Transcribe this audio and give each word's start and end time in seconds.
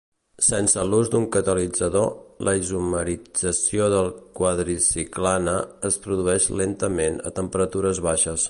Sense 0.43 0.83
l'ús 0.91 1.09
d'un 1.15 1.25
catalitzador, 1.35 2.07
la 2.47 2.55
isomerització 2.61 3.91
del 3.97 4.09
quadricyclane 4.41 5.57
es 5.91 6.03
produeix 6.07 6.53
lentament 6.63 7.25
a 7.29 7.35
temperatures 7.43 8.07
baixes. 8.11 8.37